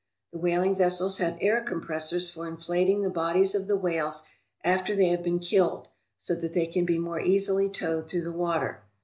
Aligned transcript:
The 0.31 0.39
whaling 0.39 0.75
vessels 0.77 1.19
have 1.19 1.37
air 1.41 1.61
com 1.61 1.79
pressors 1.79 2.33
fbr 2.35 2.47
inflating 2.47 3.03
the 3.03 3.09
bodies 3.11 3.53
of 3.53 3.67
the 3.67 3.75
whales 3.77 4.23
after 4.63 4.95
they 4.95 5.09
have 5.09 5.21
been 5.21 5.37
killed, 5.37 5.89
so 6.17 6.33
that 6.33 6.55
they 6.55 6.65
can 6.65 6.85
be 6.85 6.97
more 6.97 7.19
easily 7.21 7.69
towed 7.69 8.07
through 8.09 8.23
the 8.23 8.31
water. 8.31 8.81